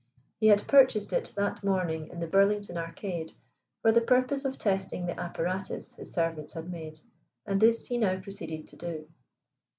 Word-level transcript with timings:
He 0.39 0.47
had 0.47 0.67
purchased 0.67 1.13
it 1.13 1.31
that 1.35 1.63
morning 1.63 2.07
in 2.07 2.19
the 2.19 2.25
Burlington 2.25 2.75
Arcade 2.75 3.33
for 3.83 3.91
the 3.91 4.01
purpose 4.01 4.45
of 4.45 4.57
testing 4.57 5.05
the 5.05 5.19
apparatus 5.19 5.93
his 5.93 6.11
servants 6.11 6.53
had 6.53 6.71
made, 6.71 6.99
and 7.45 7.59
this 7.61 7.85
he 7.85 7.99
now 7.99 8.19
proceeded 8.19 8.67
to 8.69 8.75
do. 8.77 9.07